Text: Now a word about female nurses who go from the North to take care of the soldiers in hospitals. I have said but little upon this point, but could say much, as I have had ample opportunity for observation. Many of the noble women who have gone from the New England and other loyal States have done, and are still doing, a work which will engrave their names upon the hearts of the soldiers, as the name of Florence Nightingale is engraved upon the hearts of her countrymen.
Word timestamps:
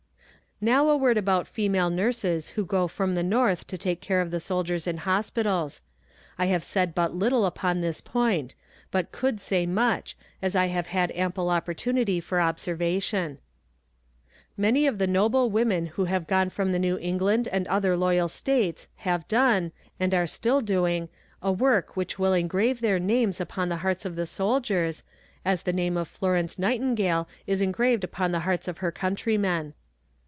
Now 0.63 0.89
a 0.91 0.95
word 0.95 1.17
about 1.17 1.47
female 1.47 1.89
nurses 1.89 2.49
who 2.51 2.65
go 2.67 2.87
from 2.87 3.15
the 3.15 3.23
North 3.23 3.65
to 3.65 3.79
take 3.79 3.99
care 3.99 4.21
of 4.21 4.29
the 4.29 4.39
soldiers 4.39 4.85
in 4.85 4.97
hospitals. 4.97 5.81
I 6.37 6.45
have 6.53 6.63
said 6.63 6.93
but 6.93 7.15
little 7.15 7.47
upon 7.47 7.81
this 7.81 7.99
point, 7.99 8.53
but 8.91 9.11
could 9.11 9.39
say 9.41 9.65
much, 9.65 10.15
as 10.39 10.55
I 10.55 10.67
have 10.67 10.85
had 10.85 11.11
ample 11.15 11.49
opportunity 11.49 12.19
for 12.19 12.39
observation. 12.39 13.39
Many 14.55 14.85
of 14.85 14.99
the 14.99 15.07
noble 15.07 15.49
women 15.49 15.87
who 15.87 16.05
have 16.05 16.27
gone 16.27 16.51
from 16.51 16.73
the 16.73 16.77
New 16.77 16.99
England 16.99 17.47
and 17.51 17.67
other 17.67 17.97
loyal 17.97 18.27
States 18.27 18.87
have 18.97 19.27
done, 19.27 19.71
and 19.99 20.13
are 20.13 20.27
still 20.27 20.61
doing, 20.61 21.09
a 21.41 21.51
work 21.51 21.97
which 21.97 22.19
will 22.19 22.33
engrave 22.33 22.81
their 22.81 22.99
names 22.99 23.41
upon 23.41 23.69
the 23.69 23.77
hearts 23.77 24.05
of 24.05 24.15
the 24.15 24.27
soldiers, 24.27 25.03
as 25.43 25.63
the 25.63 25.73
name 25.73 25.97
of 25.97 26.07
Florence 26.07 26.59
Nightingale 26.59 27.27
is 27.47 27.63
engraved 27.63 28.03
upon 28.03 28.31
the 28.31 28.41
hearts 28.41 28.67
of 28.67 28.77
her 28.77 28.91
countrymen. 28.91 29.73